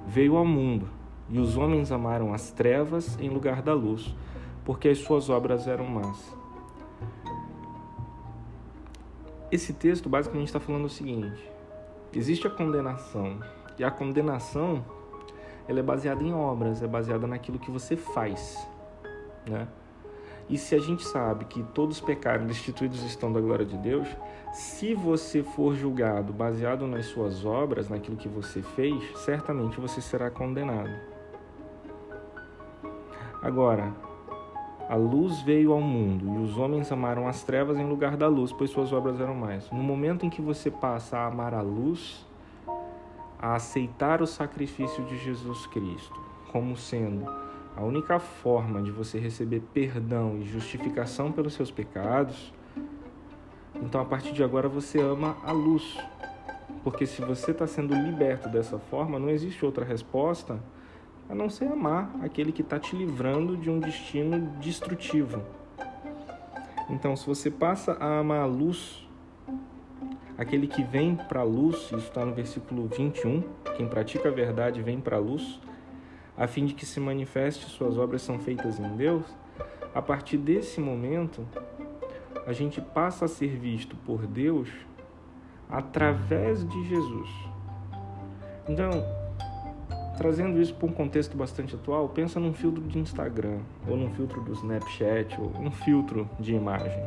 veio 0.07 0.35
ao 0.37 0.45
mundo 0.45 0.89
e 1.29 1.37
os 1.39 1.55
homens 1.55 1.91
amaram 1.91 2.33
as 2.33 2.51
trevas 2.51 3.17
em 3.19 3.29
lugar 3.29 3.61
da 3.61 3.73
luz, 3.73 4.15
porque 4.63 4.89
as 4.89 4.97
suas 4.97 5.29
obras 5.29 5.67
eram 5.67 5.85
más. 5.85 6.35
Esse 9.51 9.71
texto 9.73 10.09
basicamente 10.09 10.47
está 10.47 10.59
falando 10.59 10.85
o 10.85 10.89
seguinte: 10.89 11.47
existe 12.11 12.47
a 12.47 12.49
condenação, 12.49 13.39
e 13.77 13.83
a 13.83 13.91
condenação 13.91 14.83
ela 15.67 15.79
é 15.79 15.83
baseada 15.83 16.23
em 16.23 16.33
obras, 16.33 16.81
é 16.81 16.87
baseada 16.87 17.27
naquilo 17.27 17.59
que 17.59 17.69
você 17.69 17.95
faz, 17.95 18.67
né? 19.47 19.67
E 20.47 20.57
se 20.57 20.75
a 20.75 20.79
gente 20.79 21.03
sabe 21.03 21.45
que 21.45 21.63
todos 21.73 21.99
pecaram, 21.99 22.45
destituídos 22.45 23.03
estão 23.03 23.33
da 23.33 23.41
glória 23.41 23.65
de 23.65 23.77
Deus, 23.77 24.07
se 24.53 24.93
você 24.93 25.41
for 25.41 25.75
julgado 25.75 26.31
baseado 26.31 26.85
nas 26.85 27.07
suas 27.07 27.43
obras, 27.43 27.89
naquilo 27.89 28.15
que 28.15 28.27
você 28.27 28.61
fez, 28.61 29.03
certamente 29.17 29.79
você 29.79 29.99
será 29.99 30.29
condenado. 30.29 30.91
Agora, 33.41 33.93
a 34.87 34.95
luz 34.95 35.41
veio 35.41 35.73
ao 35.73 35.81
mundo 35.81 36.25
e 36.25 36.43
os 36.43 36.57
homens 36.57 36.91
amaram 36.91 37.27
as 37.27 37.43
trevas 37.43 37.77
em 37.77 37.87
lugar 37.87 38.15
da 38.15 38.27
luz, 38.27 38.53
pois 38.53 38.69
suas 38.69 38.93
obras 38.93 39.19
eram 39.19 39.33
mais. 39.33 39.69
No 39.71 39.81
momento 39.81 40.25
em 40.25 40.29
que 40.29 40.41
você 40.41 40.69
passa 40.69 41.17
a 41.17 41.25
amar 41.25 41.55
a 41.55 41.61
luz, 41.61 42.25
a 43.39 43.55
aceitar 43.55 44.21
o 44.21 44.27
sacrifício 44.27 45.03
de 45.05 45.17
Jesus 45.17 45.65
Cristo 45.67 46.25
como 46.51 46.77
sendo 46.77 47.25
a 47.75 47.83
única 47.83 48.19
forma 48.19 48.81
de 48.81 48.91
você 48.91 49.19
receber 49.19 49.61
perdão 49.73 50.37
e 50.39 50.45
justificação 50.45 51.31
pelos 51.31 51.53
seus 51.53 51.69
pecados, 51.69 52.53
então 53.75 53.99
a 53.99 54.05
partir 54.05 54.31
de 54.31 54.43
agora 54.43 54.69
você 54.69 54.99
ama 54.99 55.37
a 55.43 55.51
luz. 55.51 55.97
Porque 56.83 57.05
se 57.05 57.21
você 57.21 57.51
está 57.51 57.67
sendo 57.67 57.93
liberto 57.93 58.47
dessa 58.47 58.77
forma, 58.77 59.19
não 59.19 59.29
existe 59.29 59.65
outra 59.65 59.83
resposta 59.83 60.59
a 61.27 61.35
não 61.35 61.49
ser 61.49 61.65
amar 61.65 62.11
aquele 62.21 62.51
que 62.51 62.61
está 62.61 62.79
te 62.79 62.95
livrando 62.95 63.57
de 63.57 63.69
um 63.69 63.79
destino 63.79 64.39
destrutivo. 64.59 65.41
Então, 66.89 67.15
se 67.15 67.25
você 67.25 67.49
passa 67.49 67.93
a 67.93 68.19
amar 68.19 68.41
a 68.41 68.45
luz, 68.45 69.07
aquele 70.37 70.67
que 70.67 70.83
vem 70.83 71.15
para 71.15 71.39
a 71.39 71.43
luz, 71.43 71.77
isso 71.85 71.95
está 71.95 72.23
no 72.23 72.33
versículo 72.33 72.87
21, 72.87 73.43
quem 73.75 73.87
pratica 73.87 74.29
a 74.29 74.31
verdade 74.31 74.81
vem 74.83 75.01
para 75.01 75.17
a 75.17 75.19
luz, 75.19 75.59
a 76.37 76.47
fim 76.47 76.65
de 76.65 76.73
que 76.73 76.85
se 76.85 76.99
manifeste 76.99 77.65
suas 77.65 77.97
obras 77.97 78.21
são 78.21 78.37
feitas 78.39 78.79
em 78.79 78.95
Deus, 78.95 79.25
a 79.93 80.01
partir 80.01 80.37
desse 80.37 80.81
momento, 80.81 81.47
a 82.45 82.51
gente 82.51 82.81
passa 82.81 83.25
a 83.25 83.27
ser 83.27 83.57
visto 83.57 83.95
por 83.95 84.27
Deus 84.27 84.69
através 85.69 86.67
de 86.67 86.87
Jesus. 86.87 87.29
Então, 88.67 88.91
trazendo 90.17 90.61
isso 90.61 90.73
para 90.75 90.87
um 90.87 90.91
contexto 90.91 91.37
bastante 91.37 91.75
atual, 91.75 92.09
pensa 92.09 92.39
num 92.39 92.53
filtro 92.53 92.83
de 92.83 92.99
Instagram, 92.99 93.59
ou 93.87 93.95
num 93.95 94.11
filtro 94.13 94.41
do 94.41 94.51
Snapchat, 94.51 95.39
ou 95.39 95.51
um 95.59 95.71
filtro 95.71 96.29
de 96.39 96.53
imagem. 96.53 97.05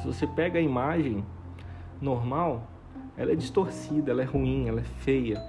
Se 0.00 0.06
você 0.06 0.26
pega 0.26 0.58
a 0.58 0.62
imagem 0.62 1.24
normal, 2.00 2.62
ela 3.16 3.32
é 3.32 3.34
distorcida, 3.34 4.12
ela 4.12 4.22
é 4.22 4.24
ruim, 4.24 4.68
ela 4.68 4.80
é 4.80 4.84
feia 4.84 5.42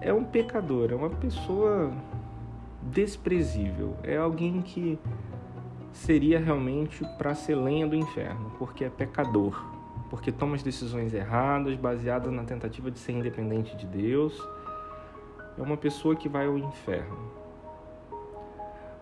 é 0.00 0.12
um 0.12 0.24
pecador, 0.24 0.90
é 0.90 0.94
uma 0.94 1.10
pessoa 1.10 1.92
desprezível, 2.82 3.96
é 4.02 4.16
alguém 4.16 4.62
que 4.62 4.98
seria 5.92 6.38
realmente 6.38 7.04
para 7.18 7.34
ser 7.34 7.54
lenha 7.54 7.86
do 7.86 7.94
inferno, 7.94 8.52
porque 8.58 8.84
é 8.84 8.88
pecador, 8.88 9.62
porque 10.08 10.32
toma 10.32 10.56
as 10.56 10.62
decisões 10.62 11.12
erradas, 11.12 11.76
baseadas 11.76 12.32
na 12.32 12.44
tentativa 12.44 12.90
de 12.90 12.98
ser 12.98 13.12
independente 13.12 13.76
de 13.76 13.86
Deus. 13.86 14.40
É 15.58 15.62
uma 15.62 15.76
pessoa 15.76 16.16
que 16.16 16.28
vai 16.28 16.46
ao 16.46 16.56
inferno. 16.56 17.40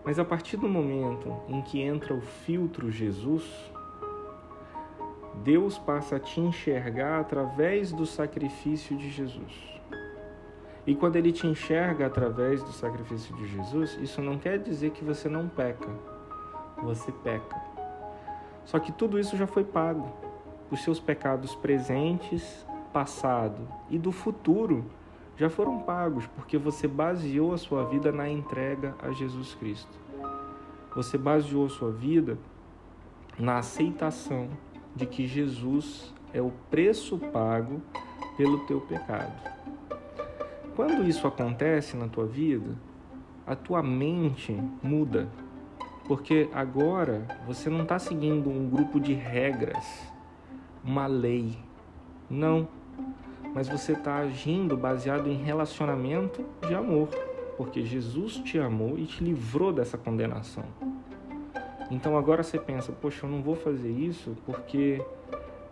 Mas 0.03 0.19
a 0.19 0.25
partir 0.25 0.57
do 0.57 0.67
momento 0.67 1.33
em 1.47 1.61
que 1.61 1.81
entra 1.81 2.13
o 2.13 2.21
filtro 2.21 2.91
Jesus, 2.91 3.43
Deus 5.43 5.77
passa 5.77 6.17
a 6.17 6.19
te 6.19 6.41
enxergar 6.41 7.21
através 7.21 7.91
do 7.91 8.05
sacrifício 8.05 8.97
de 8.97 9.09
Jesus. 9.09 9.78
E 10.89 10.95
quando 10.95 11.17
ele 11.17 11.31
te 11.31 11.45
enxerga 11.45 12.07
através 12.07 12.63
do 12.63 12.71
sacrifício 12.71 13.35
de 13.35 13.45
Jesus, 13.45 13.95
isso 14.01 14.23
não 14.23 14.39
quer 14.39 14.57
dizer 14.57 14.89
que 14.89 15.05
você 15.05 15.29
não 15.29 15.47
peca. 15.47 15.87
Você 16.81 17.11
peca. 17.11 17.61
Só 18.65 18.79
que 18.79 18.91
tudo 18.91 19.19
isso 19.19 19.37
já 19.37 19.45
foi 19.45 19.63
pago. 19.63 20.11
Os 20.71 20.83
seus 20.83 20.99
pecados 20.99 21.53
presentes, 21.53 22.65
passado 22.91 23.67
e 23.87 23.99
do 23.99 24.11
futuro 24.11 24.83
já 25.37 25.47
foram 25.47 25.77
pagos, 25.77 26.25
porque 26.25 26.57
você 26.57 26.87
baseou 26.87 27.53
a 27.53 27.57
sua 27.59 27.83
vida 27.83 28.11
na 28.11 28.27
entrega 28.27 28.95
a 28.99 29.11
Jesus 29.11 29.53
Cristo. 29.53 29.95
Você 30.95 31.19
baseou 31.19 31.67
a 31.67 31.69
sua 31.69 31.91
vida 31.91 32.35
na 33.37 33.59
aceitação 33.59 34.49
de 34.95 35.05
que 35.05 35.27
Jesus 35.27 36.11
é 36.33 36.41
o 36.41 36.51
preço 36.71 37.19
pago 37.31 37.79
pelo 38.35 38.65
teu 38.65 38.81
pecado. 38.81 39.58
Quando 40.79 41.05
isso 41.05 41.27
acontece 41.27 41.97
na 41.97 42.07
tua 42.07 42.25
vida, 42.25 42.73
a 43.45 43.53
tua 43.53 43.83
mente 43.83 44.57
muda, 44.81 45.27
porque 46.05 46.49
agora 46.53 47.27
você 47.45 47.69
não 47.69 47.83
está 47.83 47.99
seguindo 47.99 48.49
um 48.49 48.69
grupo 48.69 48.97
de 48.97 49.13
regras, 49.13 50.09
uma 50.81 51.05
lei. 51.05 51.59
Não. 52.29 52.65
Mas 53.53 53.67
você 53.67 53.91
está 53.91 54.19
agindo 54.19 54.77
baseado 54.77 55.27
em 55.27 55.43
relacionamento 55.43 56.45
de 56.65 56.73
amor, 56.73 57.09
porque 57.57 57.83
Jesus 57.83 58.35
te 58.37 58.57
amou 58.57 58.97
e 58.97 59.05
te 59.05 59.21
livrou 59.21 59.73
dessa 59.73 59.97
condenação. 59.97 60.63
Então 61.91 62.17
agora 62.17 62.41
você 62.41 62.57
pensa, 62.57 62.93
poxa, 62.93 63.25
eu 63.25 63.29
não 63.29 63.41
vou 63.41 63.57
fazer 63.57 63.91
isso 63.91 64.33
porque 64.45 65.05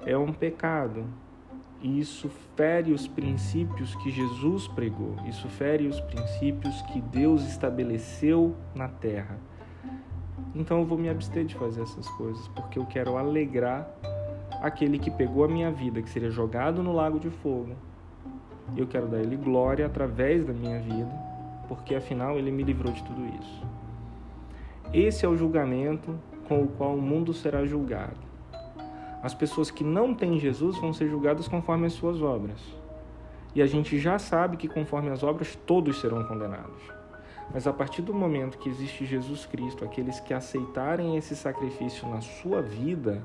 é 0.05 0.17
um 0.17 0.33
pecado. 0.33 1.05
E 1.81 1.99
isso 1.99 2.29
fere 2.55 2.91
os 2.91 3.07
princípios 3.07 3.93
que 3.95 4.09
Jesus 4.09 4.67
pregou, 4.67 5.15
isso 5.27 5.47
fere 5.47 5.85
os 5.87 5.99
princípios 6.01 6.81
que 6.83 6.99
Deus 6.99 7.43
estabeleceu 7.47 8.55
na 8.73 8.87
terra. 8.87 9.37
Então 10.55 10.79
eu 10.79 10.85
vou 10.85 10.97
me 10.97 11.07
abster 11.07 11.45
de 11.45 11.53
fazer 11.53 11.83
essas 11.83 12.07
coisas, 12.09 12.47
porque 12.49 12.79
eu 12.79 12.85
quero 12.85 13.15
alegrar 13.15 13.87
aquele 14.61 14.97
que 14.97 15.11
pegou 15.11 15.43
a 15.43 15.47
minha 15.47 15.71
vida, 15.71 16.01
que 16.01 16.09
seria 16.09 16.31
jogado 16.31 16.81
no 16.81 16.91
lago 16.91 17.19
de 17.19 17.29
fogo. 17.29 17.75
Eu 18.75 18.87
quero 18.87 19.07
dar 19.07 19.19
ele 19.19 19.37
glória 19.37 19.85
através 19.85 20.45
da 20.45 20.53
minha 20.53 20.79
vida, 20.79 21.11
porque 21.67 21.93
afinal 21.93 22.37
ele 22.37 22.51
me 22.51 22.63
livrou 22.63 22.91
de 22.91 23.03
tudo 23.03 23.21
isso. 23.39 23.63
Esse 24.91 25.25
é 25.25 25.29
o 25.29 25.37
julgamento 25.37 26.17
com 26.47 26.63
o 26.63 26.67
qual 26.67 26.95
o 26.95 27.01
mundo 27.01 27.33
será 27.33 27.65
julgado. 27.65 28.26
As 29.27 29.33
pessoas 29.33 29.69
que 29.69 29.83
não 29.83 30.13
têm 30.13 30.39
Jesus 30.39 30.77
vão 30.77 30.93
ser 30.93 31.09
julgadas 31.09 31.49
conforme 31.49 31.85
as 31.85 31.91
suas 31.91 32.21
obras. 32.21 32.61
E 33.53 33.61
a 33.61 33.65
gente 33.65 33.99
já 33.99 34.17
sabe 34.17 34.55
que 34.55 34.69
conforme 34.69 35.09
as 35.09 35.21
obras 35.21 35.53
todos 35.65 35.99
serão 35.99 36.23
condenados. 36.23 36.81
Mas 37.53 37.67
a 37.67 37.73
partir 37.73 38.01
do 38.01 38.13
momento 38.13 38.57
que 38.57 38.69
existe 38.69 39.05
Jesus 39.05 39.45
Cristo, 39.45 39.83
aqueles 39.83 40.21
que 40.21 40.33
aceitarem 40.33 41.17
esse 41.17 41.35
sacrifício 41.35 42.07
na 42.07 42.21
sua 42.21 42.61
vida, 42.61 43.21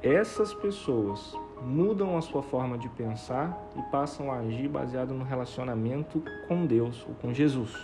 essas 0.00 0.54
pessoas 0.54 1.36
mudam 1.60 2.16
a 2.16 2.20
sua 2.20 2.44
forma 2.44 2.78
de 2.78 2.88
pensar 2.90 3.68
e 3.76 3.82
passam 3.90 4.30
a 4.30 4.36
agir 4.36 4.68
baseado 4.68 5.12
no 5.12 5.24
relacionamento 5.24 6.22
com 6.46 6.64
Deus 6.64 7.04
ou 7.08 7.16
com 7.16 7.34
Jesus. 7.34 7.76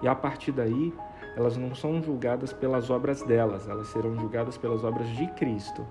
E 0.00 0.08
a 0.08 0.14
partir 0.14 0.52
daí, 0.52 0.94
elas 1.36 1.58
não 1.58 1.74
são 1.74 2.02
julgadas 2.02 2.54
pelas 2.54 2.88
obras 2.88 3.20
delas, 3.20 3.68
elas 3.68 3.88
serão 3.88 4.16
julgadas 4.18 4.56
pelas 4.56 4.82
obras 4.82 5.06
de 5.10 5.26
Cristo, 5.32 5.86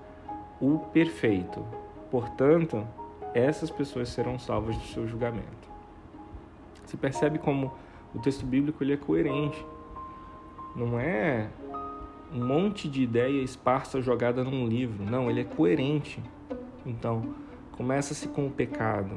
o 0.60 0.78
perfeito. 0.78 1.64
Portanto, 2.10 2.86
essas 3.34 3.70
pessoas 3.70 4.08
serão 4.08 4.38
salvas 4.38 4.76
do 4.76 4.84
seu 4.84 5.06
julgamento. 5.06 5.68
Você 6.84 6.96
percebe 6.96 7.38
como 7.38 7.72
o 8.14 8.18
texto 8.18 8.46
bíblico 8.46 8.82
ele 8.82 8.94
é 8.94 8.96
coerente. 8.96 9.64
Não 10.74 10.98
é 10.98 11.48
um 12.32 12.44
monte 12.44 12.88
de 12.88 13.02
ideia 13.02 13.42
esparsa 13.42 14.00
jogada 14.00 14.44
num 14.44 14.66
livro. 14.66 15.04
Não, 15.04 15.30
ele 15.30 15.40
é 15.40 15.44
coerente. 15.44 16.22
Então, 16.84 17.34
começa-se 17.72 18.28
com 18.28 18.46
o 18.46 18.50
pecado, 18.50 19.16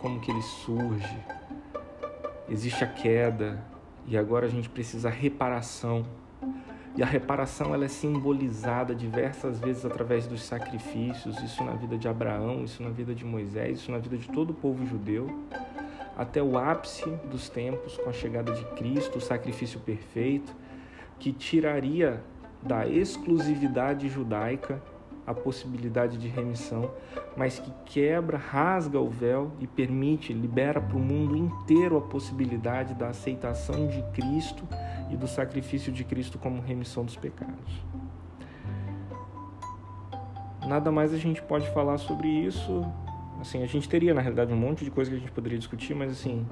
como 0.00 0.20
que 0.20 0.30
ele 0.30 0.42
surge. 0.42 1.18
Existe 2.48 2.82
a 2.82 2.86
queda, 2.86 3.62
e 4.06 4.16
agora 4.16 4.46
a 4.46 4.48
gente 4.48 4.68
precisa 4.68 5.08
reparação. 5.08 6.04
E 6.96 7.02
a 7.02 7.06
reparação 7.06 7.72
ela 7.72 7.84
é 7.84 7.88
simbolizada 7.88 8.94
diversas 8.94 9.60
vezes 9.60 9.84
através 9.84 10.26
dos 10.26 10.42
sacrifícios, 10.42 11.40
isso 11.40 11.62
na 11.62 11.72
vida 11.72 11.96
de 11.96 12.08
Abraão, 12.08 12.64
isso 12.64 12.82
na 12.82 12.90
vida 12.90 13.14
de 13.14 13.24
Moisés, 13.24 13.78
isso 13.78 13.92
na 13.92 13.98
vida 13.98 14.16
de 14.16 14.28
todo 14.28 14.50
o 14.50 14.54
povo 14.54 14.84
judeu, 14.86 15.30
até 16.16 16.42
o 16.42 16.58
ápice 16.58 17.08
dos 17.30 17.48
tempos 17.48 17.96
com 17.96 18.10
a 18.10 18.12
chegada 18.12 18.52
de 18.52 18.64
Cristo, 18.76 19.18
o 19.18 19.20
sacrifício 19.20 19.78
perfeito, 19.80 20.54
que 21.18 21.32
tiraria 21.32 22.22
da 22.62 22.86
exclusividade 22.86 24.08
judaica 24.08 24.82
a 25.26 25.34
possibilidade 25.34 26.18
de 26.18 26.28
remissão, 26.28 26.90
mas 27.36 27.58
que 27.58 27.72
quebra, 27.84 28.36
rasga 28.36 28.98
o 28.98 29.08
véu 29.08 29.52
e 29.60 29.66
permite, 29.66 30.32
libera 30.32 30.80
para 30.80 30.96
o 30.96 31.00
mundo 31.00 31.36
inteiro 31.36 31.96
a 31.96 32.00
possibilidade 32.00 32.94
da 32.94 33.08
aceitação 33.08 33.86
de 33.86 34.02
Cristo 34.12 34.64
e 35.10 35.16
do 35.16 35.28
sacrifício 35.28 35.92
de 35.92 36.04
Cristo 36.04 36.38
como 36.38 36.60
remissão 36.60 37.04
dos 37.04 37.16
pecados. 37.16 37.84
Nada 40.66 40.92
mais 40.92 41.12
a 41.12 41.18
gente 41.18 41.42
pode 41.42 41.68
falar 41.70 41.98
sobre 41.98 42.28
isso. 42.28 42.84
Assim, 43.40 43.62
a 43.62 43.66
gente 43.66 43.88
teria 43.88 44.12
na 44.12 44.20
realidade 44.20 44.52
um 44.52 44.56
monte 44.56 44.84
de 44.84 44.90
coisa 44.90 45.10
que 45.10 45.16
a 45.16 45.20
gente 45.20 45.32
poderia 45.32 45.58
discutir, 45.58 45.94
mas 45.94 46.12
assim, 46.12 46.46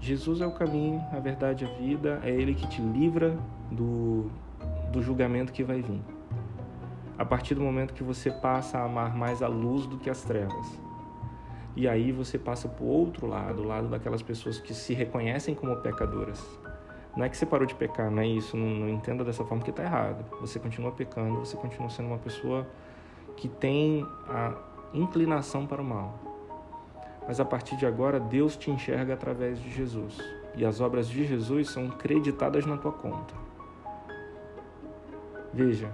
Jesus 0.00 0.40
é 0.40 0.46
o 0.46 0.52
caminho, 0.52 1.00
a 1.12 1.20
verdade 1.20 1.64
a 1.64 1.68
vida, 1.68 2.20
é 2.24 2.30
Ele 2.30 2.54
que 2.54 2.66
te 2.66 2.80
livra 2.80 3.36
do, 3.70 4.30
do 4.90 5.02
julgamento 5.02 5.52
que 5.52 5.62
vai 5.62 5.82
vir. 5.82 6.00
A 7.20 7.24
partir 7.26 7.54
do 7.54 7.60
momento 7.60 7.92
que 7.92 8.02
você 8.02 8.30
passa 8.30 8.78
a 8.78 8.84
amar 8.84 9.14
mais 9.14 9.42
a 9.42 9.46
luz 9.46 9.84
do 9.86 9.98
que 9.98 10.08
as 10.08 10.22
trevas. 10.22 10.80
E 11.76 11.86
aí 11.86 12.12
você 12.12 12.38
passa 12.38 12.66
para 12.66 12.82
o 12.82 12.88
outro 12.88 13.26
lado, 13.26 13.60
o 13.60 13.66
lado 13.66 13.88
daquelas 13.88 14.22
pessoas 14.22 14.58
que 14.58 14.72
se 14.72 14.94
reconhecem 14.94 15.54
como 15.54 15.76
pecadoras. 15.76 16.42
Não 17.14 17.22
é 17.22 17.28
que 17.28 17.36
você 17.36 17.44
parou 17.44 17.66
de 17.66 17.74
pecar, 17.74 18.10
não 18.10 18.22
é 18.22 18.26
isso, 18.26 18.56
não, 18.56 18.66
não 18.70 18.88
entenda 18.88 19.22
dessa 19.22 19.44
forma 19.44 19.62
que 19.62 19.68
está 19.68 19.82
errado. 19.82 20.24
Você 20.40 20.58
continua 20.58 20.92
pecando, 20.92 21.40
você 21.40 21.58
continua 21.58 21.90
sendo 21.90 22.06
uma 22.06 22.16
pessoa 22.16 22.66
que 23.36 23.48
tem 23.50 24.02
a 24.26 24.54
inclinação 24.94 25.66
para 25.66 25.82
o 25.82 25.84
mal. 25.84 26.18
Mas 27.28 27.38
a 27.38 27.44
partir 27.44 27.76
de 27.76 27.84
agora, 27.84 28.18
Deus 28.18 28.56
te 28.56 28.70
enxerga 28.70 29.12
através 29.12 29.60
de 29.60 29.70
Jesus. 29.70 30.16
E 30.56 30.64
as 30.64 30.80
obras 30.80 31.06
de 31.06 31.26
Jesus 31.26 31.68
são 31.68 31.90
creditadas 31.90 32.64
na 32.64 32.78
tua 32.78 32.92
conta. 32.92 33.34
Veja, 35.52 35.92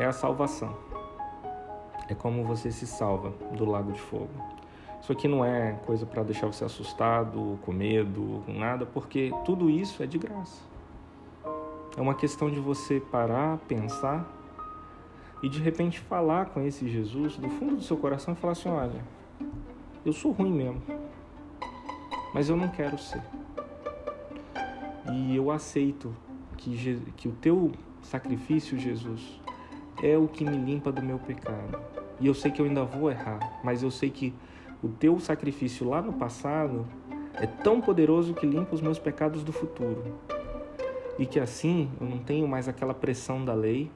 é 0.00 0.06
a 0.06 0.12
salvação. 0.12 0.74
É 2.08 2.14
como 2.14 2.42
você 2.42 2.72
se 2.72 2.86
salva 2.86 3.34
do 3.54 3.66
lago 3.66 3.92
de 3.92 4.00
fogo. 4.00 4.30
Isso 5.00 5.12
aqui 5.12 5.28
não 5.28 5.44
é 5.44 5.78
coisa 5.84 6.06
para 6.06 6.22
deixar 6.22 6.46
você 6.46 6.64
assustado, 6.64 7.58
com 7.62 7.70
medo, 7.70 8.42
com 8.46 8.52
nada, 8.52 8.86
porque 8.86 9.30
tudo 9.44 9.68
isso 9.68 10.02
é 10.02 10.06
de 10.06 10.18
graça. 10.18 10.62
É 11.96 12.00
uma 12.00 12.14
questão 12.14 12.50
de 12.50 12.58
você 12.58 12.98
parar, 12.98 13.58
pensar 13.68 14.26
e 15.42 15.48
de 15.48 15.60
repente 15.60 16.00
falar 16.00 16.46
com 16.46 16.62
esse 16.62 16.88
Jesus 16.88 17.36
do 17.36 17.50
fundo 17.50 17.76
do 17.76 17.82
seu 17.82 17.96
coração 17.96 18.32
e 18.32 18.36
falar 18.36 18.52
assim: 18.52 18.70
olha, 18.70 19.04
eu 20.04 20.14
sou 20.14 20.32
ruim 20.32 20.52
mesmo, 20.52 20.82
mas 22.32 22.48
eu 22.48 22.56
não 22.56 22.68
quero 22.68 22.96
ser. 22.96 23.22
E 25.12 25.36
eu 25.36 25.50
aceito 25.50 26.14
que, 26.56 27.02
que 27.16 27.28
o 27.28 27.32
teu 27.32 27.72
sacrifício, 28.02 28.78
Jesus, 28.78 29.40
é 30.02 30.16
o 30.16 30.26
que 30.26 30.44
me 30.44 30.56
limpa 30.56 30.90
do 30.90 31.02
meu 31.02 31.18
pecado. 31.18 31.78
E 32.18 32.26
eu 32.26 32.34
sei 32.34 32.50
que 32.50 32.60
eu 32.60 32.66
ainda 32.66 32.84
vou 32.84 33.10
errar, 33.10 33.60
mas 33.64 33.82
eu 33.82 33.90
sei 33.90 34.10
que 34.10 34.34
o 34.82 34.88
teu 34.88 35.18
sacrifício 35.20 35.88
lá 35.88 36.00
no 36.02 36.12
passado 36.12 36.86
é 37.34 37.46
tão 37.46 37.80
poderoso 37.80 38.34
que 38.34 38.46
limpa 38.46 38.74
os 38.74 38.80
meus 38.80 38.98
pecados 38.98 39.42
do 39.42 39.52
futuro. 39.52 40.14
E 41.18 41.26
que 41.26 41.38
assim 41.38 41.90
eu 42.00 42.06
não 42.06 42.18
tenho 42.18 42.46
mais 42.48 42.68
aquela 42.68 42.94
pressão 42.94 43.44
da 43.44 43.54
lei, 43.54 43.90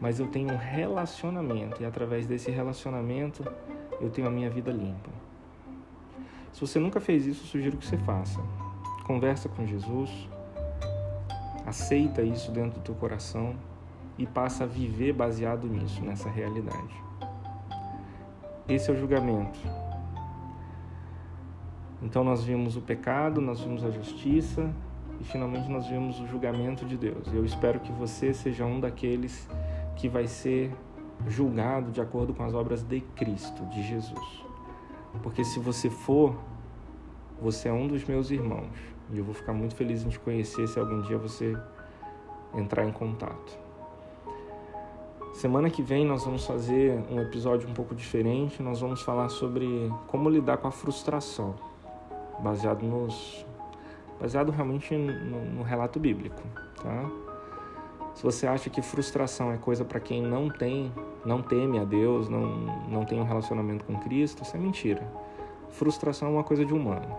mas 0.00 0.20
eu 0.20 0.26
tenho 0.26 0.52
um 0.52 0.56
relacionamento 0.56 1.82
e 1.82 1.84
através 1.84 2.26
desse 2.26 2.50
relacionamento 2.50 3.44
eu 4.00 4.10
tenho 4.10 4.28
a 4.28 4.30
minha 4.30 4.50
vida 4.50 4.70
limpa. 4.70 5.10
Se 6.52 6.60
você 6.60 6.78
nunca 6.78 7.00
fez 7.00 7.26
isso, 7.26 7.46
sugiro 7.46 7.76
que 7.76 7.86
você 7.86 7.98
faça. 7.98 8.40
Conversa 9.06 9.48
com 9.48 9.66
Jesus, 9.66 10.10
aceita 11.66 12.22
isso 12.22 12.50
dentro 12.50 12.80
do 12.80 12.84
teu 12.84 12.94
coração 12.94 13.54
e 14.18 14.26
passa 14.26 14.64
a 14.64 14.66
viver 14.66 15.12
baseado 15.12 15.66
nisso, 15.66 16.02
nessa 16.02 16.28
realidade. 16.28 17.02
Esse 18.68 18.90
é 18.90 18.94
o 18.94 18.96
julgamento. 18.96 19.58
Então 22.02 22.22
nós 22.24 22.44
vimos 22.44 22.76
o 22.76 22.80
pecado, 22.80 23.40
nós 23.40 23.60
vimos 23.60 23.84
a 23.84 23.90
justiça 23.90 24.70
e 25.20 25.24
finalmente 25.24 25.68
nós 25.68 25.86
vimos 25.86 26.20
o 26.20 26.26
julgamento 26.26 26.84
de 26.84 26.96
Deus. 26.96 27.32
Eu 27.32 27.44
espero 27.44 27.80
que 27.80 27.92
você 27.92 28.34
seja 28.34 28.64
um 28.64 28.80
daqueles 28.80 29.48
que 29.96 30.08
vai 30.08 30.26
ser 30.26 30.72
julgado 31.26 31.90
de 31.90 32.00
acordo 32.00 32.34
com 32.34 32.42
as 32.42 32.54
obras 32.54 32.82
de 32.82 33.00
Cristo, 33.00 33.64
de 33.66 33.82
Jesus. 33.82 34.44
Porque 35.22 35.44
se 35.44 35.58
você 35.58 35.88
for, 35.88 36.36
você 37.40 37.68
é 37.68 37.72
um 37.72 37.86
dos 37.86 38.04
meus 38.04 38.30
irmãos. 38.30 38.76
E 39.12 39.18
eu 39.18 39.24
vou 39.24 39.34
ficar 39.34 39.52
muito 39.52 39.74
feliz 39.74 40.04
em 40.04 40.08
te 40.08 40.18
conhecer 40.18 40.66
se 40.68 40.78
algum 40.78 41.00
dia 41.02 41.16
você 41.16 41.56
entrar 42.54 42.84
em 42.84 42.92
contato. 42.92 43.65
Semana 45.36 45.68
que 45.68 45.82
vem 45.82 46.06
nós 46.06 46.24
vamos 46.24 46.46
fazer 46.46 46.98
um 47.10 47.20
episódio 47.20 47.68
um 47.68 47.74
pouco 47.74 47.94
diferente. 47.94 48.62
Nós 48.62 48.80
vamos 48.80 49.02
falar 49.02 49.28
sobre 49.28 49.92
como 50.06 50.30
lidar 50.30 50.56
com 50.56 50.66
a 50.66 50.70
frustração, 50.70 51.54
baseado 52.38 52.82
nos 52.82 53.44
baseado 54.18 54.50
realmente 54.50 54.96
no, 54.96 55.44
no 55.44 55.62
relato 55.62 56.00
bíblico, 56.00 56.40
tá? 56.82 57.10
Se 58.14 58.22
você 58.22 58.46
acha 58.46 58.70
que 58.70 58.80
frustração 58.80 59.52
é 59.52 59.58
coisa 59.58 59.84
para 59.84 60.00
quem 60.00 60.22
não 60.22 60.48
tem, 60.48 60.90
não 61.22 61.42
teme 61.42 61.78
a 61.78 61.84
Deus, 61.84 62.30
não, 62.30 62.56
não 62.88 63.04
tem 63.04 63.20
um 63.20 63.24
relacionamento 63.24 63.84
com 63.84 63.94
Cristo, 63.98 64.42
isso 64.42 64.56
é 64.56 64.58
mentira. 64.58 65.06
Frustração 65.68 66.28
é 66.28 66.30
uma 66.30 66.44
coisa 66.44 66.64
de 66.64 66.72
humano. 66.72 67.14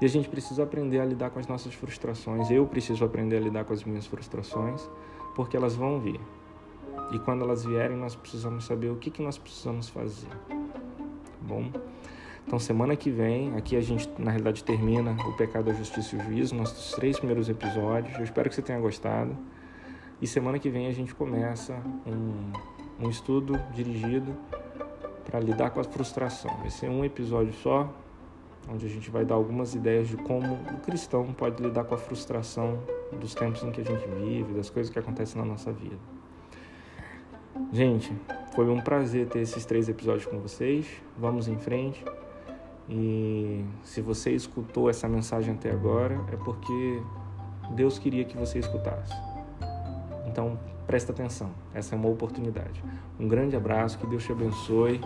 E 0.00 0.04
a 0.04 0.08
gente 0.08 0.28
precisa 0.28 0.62
aprender 0.62 1.00
a 1.00 1.04
lidar 1.04 1.30
com 1.30 1.40
as 1.40 1.48
nossas 1.48 1.74
frustrações. 1.74 2.52
Eu 2.52 2.64
preciso 2.66 3.04
aprender 3.04 3.38
a 3.38 3.40
lidar 3.40 3.64
com 3.64 3.72
as 3.72 3.82
minhas 3.82 4.06
frustrações, 4.06 4.88
porque 5.34 5.56
elas 5.56 5.74
vão 5.74 5.98
vir. 5.98 6.20
E 7.12 7.18
quando 7.18 7.42
elas 7.42 7.64
vierem, 7.64 7.96
nós 7.96 8.14
precisamos 8.14 8.64
saber 8.64 8.90
o 8.90 8.96
que, 8.96 9.10
que 9.10 9.22
nós 9.22 9.38
precisamos 9.38 9.88
fazer. 9.88 10.28
Tá 10.28 10.56
bom? 11.40 11.70
Então, 12.46 12.58
semana 12.58 12.94
que 12.94 13.10
vem, 13.10 13.56
aqui 13.56 13.74
a 13.76 13.80
gente, 13.80 14.08
na 14.18 14.30
realidade, 14.30 14.62
termina 14.62 15.16
o 15.26 15.32
Pecado, 15.36 15.70
a 15.70 15.72
Justiça 15.72 16.14
e 16.14 16.18
o 16.18 16.22
Juízo, 16.22 16.54
nossos 16.54 16.92
três 16.92 17.16
primeiros 17.16 17.48
episódios. 17.48 18.16
Eu 18.18 18.24
espero 18.24 18.48
que 18.48 18.54
você 18.54 18.62
tenha 18.62 18.78
gostado. 18.78 19.34
E 20.20 20.26
semana 20.26 20.58
que 20.58 20.68
vem 20.68 20.86
a 20.86 20.92
gente 20.92 21.14
começa 21.14 21.74
um, 22.06 23.04
um 23.06 23.08
estudo 23.08 23.58
dirigido 23.72 24.36
para 25.24 25.40
lidar 25.40 25.70
com 25.70 25.80
a 25.80 25.84
frustração. 25.84 26.54
Vai 26.58 26.70
ser 26.70 26.88
um 26.88 27.04
episódio 27.04 27.52
só, 27.54 27.92
onde 28.70 28.86
a 28.86 28.88
gente 28.88 29.10
vai 29.10 29.24
dar 29.24 29.34
algumas 29.34 29.74
ideias 29.74 30.08
de 30.08 30.16
como 30.16 30.54
o 30.54 30.80
cristão 30.80 31.32
pode 31.32 31.62
lidar 31.62 31.84
com 31.84 31.94
a 31.94 31.98
frustração 31.98 32.78
dos 33.12 33.34
tempos 33.34 33.62
em 33.62 33.70
que 33.70 33.80
a 33.80 33.84
gente 33.84 34.06
vive, 34.06 34.52
das 34.52 34.70
coisas 34.70 34.92
que 34.92 34.98
acontecem 34.98 35.40
na 35.40 35.46
nossa 35.46 35.72
vida. 35.72 35.98
Gente, 37.72 38.12
foi 38.54 38.68
um 38.68 38.80
prazer 38.80 39.28
ter 39.28 39.40
esses 39.40 39.64
três 39.64 39.88
episódios 39.88 40.26
com 40.26 40.38
vocês. 40.38 40.86
Vamos 41.18 41.48
em 41.48 41.56
frente. 41.58 42.04
E 42.88 43.64
se 43.82 44.00
você 44.00 44.30
escutou 44.32 44.90
essa 44.90 45.08
mensagem 45.08 45.54
até 45.54 45.70
agora, 45.70 46.20
é 46.32 46.36
porque 46.36 47.02
Deus 47.70 47.98
queria 47.98 48.24
que 48.24 48.36
você 48.36 48.58
escutasse. 48.58 49.14
Então, 50.26 50.58
presta 50.86 51.12
atenção, 51.12 51.50
essa 51.72 51.94
é 51.94 51.98
uma 51.98 52.08
oportunidade. 52.08 52.82
Um 53.18 53.26
grande 53.26 53.56
abraço, 53.56 53.98
que 53.98 54.06
Deus 54.06 54.24
te 54.24 54.32
abençoe 54.32 55.00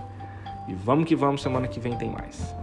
e 0.67 0.75
vamos 0.75 1.07
que 1.07 1.15
vamos, 1.15 1.43
semana 1.43 1.69
que 1.69 1.79
vem 1.79 1.97
tem 1.97 2.11
mais. 2.11 2.55